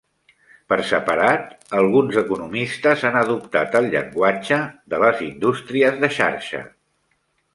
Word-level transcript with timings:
Per 0.71 0.77
separat, 0.91 1.43
alguns 1.81 2.15
economistes 2.21 3.03
han 3.09 3.19
adoptat 3.21 3.77
el 3.81 3.91
llenguatge 3.91 4.59
de 4.95 5.03
les 5.05 5.23
"indústries 5.29 6.03
de 6.05 6.13
xarxa". 6.19 6.63